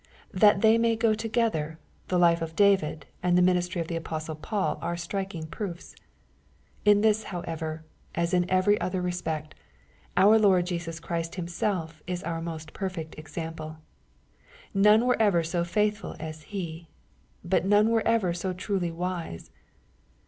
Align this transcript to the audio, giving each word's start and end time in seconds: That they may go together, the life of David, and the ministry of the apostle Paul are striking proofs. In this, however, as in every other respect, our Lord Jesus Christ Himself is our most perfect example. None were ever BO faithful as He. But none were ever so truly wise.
That 0.33 0.61
they 0.61 0.79
may 0.79 0.95
go 0.95 1.13
together, 1.13 1.77
the 2.07 2.17
life 2.17 2.41
of 2.41 2.55
David, 2.55 3.05
and 3.21 3.37
the 3.37 3.41
ministry 3.43 3.79
of 3.81 3.87
the 3.87 3.95
apostle 3.95 4.33
Paul 4.33 4.79
are 4.81 4.97
striking 4.97 5.45
proofs. 5.45 5.95
In 6.85 7.01
this, 7.01 7.25
however, 7.25 7.85
as 8.15 8.33
in 8.33 8.49
every 8.49 8.81
other 8.81 8.99
respect, 8.99 9.53
our 10.17 10.39
Lord 10.39 10.65
Jesus 10.65 10.99
Christ 10.99 11.35
Himself 11.35 12.01
is 12.07 12.23
our 12.23 12.41
most 12.41 12.73
perfect 12.73 13.15
example. 13.19 13.77
None 14.73 15.05
were 15.05 15.21
ever 15.21 15.43
BO 15.43 15.63
faithful 15.63 16.15
as 16.19 16.45
He. 16.49 16.87
But 17.45 17.65
none 17.65 17.91
were 17.91 18.01
ever 18.01 18.33
so 18.33 18.53
truly 18.53 18.89
wise. 18.89 19.51